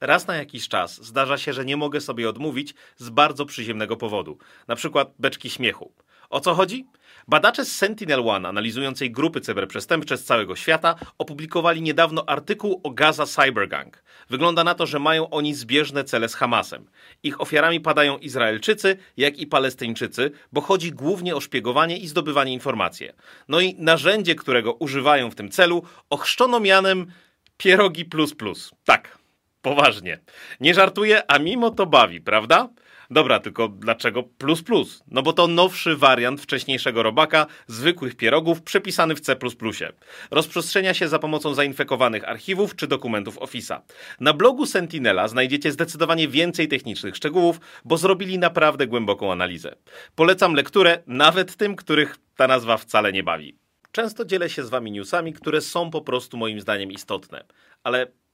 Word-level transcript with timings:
raz 0.00 0.26
na 0.26 0.36
jakiś 0.36 0.68
czas 0.68 1.04
zdarza 1.04 1.38
się, 1.38 1.52
że 1.52 1.64
nie 1.64 1.76
mogę 1.76 2.00
sobie 2.00 2.28
odmówić 2.28 2.74
z 2.96 3.10
bardzo 3.10 3.46
przyziemnego 3.46 3.96
powodu, 3.96 4.38
na 4.68 4.76
przykład 4.76 5.12
beczki 5.18 5.50
śmiechu. 5.50 5.92
O 6.30 6.40
co 6.40 6.54
chodzi? 6.54 6.86
Badacze 7.28 7.64
z 7.64 7.76
Sentinel 7.76 8.28
One, 8.28 8.48
analizującej 8.48 9.10
grupy 9.10 9.40
cyberprzestępcze 9.40 10.16
z 10.16 10.24
całego 10.24 10.56
świata, 10.56 10.94
opublikowali 11.18 11.82
niedawno 11.82 12.28
artykuł 12.28 12.80
o 12.82 12.90
Gaza 12.90 13.26
Cybergang. 13.26 14.02
Wygląda 14.28 14.64
na 14.64 14.74
to, 14.74 14.86
że 14.86 14.98
mają 14.98 15.30
oni 15.30 15.54
zbieżne 15.54 16.04
cele 16.04 16.28
z 16.28 16.34
Hamasem. 16.34 16.90
Ich 17.22 17.40
ofiarami 17.40 17.80
padają 17.80 18.18
Izraelczycy, 18.18 18.96
jak 19.16 19.38
i 19.38 19.46
Palestyńczycy, 19.46 20.30
bo 20.52 20.60
chodzi 20.60 20.92
głównie 20.92 21.36
o 21.36 21.40
szpiegowanie 21.40 21.98
i 21.98 22.08
zdobywanie 22.08 22.52
informacji. 22.52 23.08
No 23.48 23.60
i 23.60 23.74
narzędzie, 23.78 24.34
którego 24.34 24.72
używają 24.72 25.30
w 25.30 25.34
tym 25.34 25.50
celu, 25.50 25.82
ochrzczono 26.10 26.60
mianem 26.60 27.06
pierogi 27.56 28.04
plus 28.04 28.34
plus. 28.34 28.70
Tak, 28.84 29.18
poważnie. 29.62 30.20
Nie 30.60 30.74
żartuję, 30.74 31.30
a 31.30 31.38
mimo 31.38 31.70
to 31.70 31.86
bawi, 31.86 32.20
prawda? 32.20 32.68
Dobra, 33.10 33.40
tylko 33.40 33.68
dlaczego 33.68 34.22
plus 34.22 34.62
plus? 34.62 35.02
No 35.08 35.22
bo 35.22 35.32
to 35.32 35.46
nowszy 35.46 35.96
wariant 35.96 36.40
wcześniejszego 36.40 37.02
robaka, 37.02 37.46
zwykłych 37.66 38.16
pierogów, 38.16 38.62
przepisany 38.62 39.14
w 39.14 39.20
C++. 39.20 39.36
Rozprzestrzenia 40.30 40.94
się 40.94 41.08
za 41.08 41.18
pomocą 41.18 41.54
zainfekowanych 41.54 42.28
archiwów 42.28 42.76
czy 42.76 42.86
dokumentów 42.86 43.38
Office'a. 43.38 43.80
Na 44.20 44.32
blogu 44.32 44.66
Sentinela 44.66 45.28
znajdziecie 45.28 45.72
zdecydowanie 45.72 46.28
więcej 46.28 46.68
technicznych 46.68 47.16
szczegółów, 47.16 47.60
bo 47.84 47.96
zrobili 47.96 48.38
naprawdę 48.38 48.86
głęboką 48.86 49.32
analizę. 49.32 49.74
Polecam 50.14 50.54
lekturę 50.54 51.02
nawet 51.06 51.56
tym, 51.56 51.76
których 51.76 52.16
ta 52.36 52.46
nazwa 52.46 52.76
wcale 52.76 53.12
nie 53.12 53.22
bawi. 53.22 53.58
Często 53.92 54.24
dzielę 54.24 54.50
się 54.50 54.64
z 54.64 54.68
wami 54.68 54.90
newsami, 54.90 55.32
które 55.32 55.60
są 55.60 55.90
po 55.90 56.00
prostu 56.00 56.36
moim 56.36 56.60
zdaniem 56.60 56.92
istotne, 56.92 57.44
ale 57.84 58.06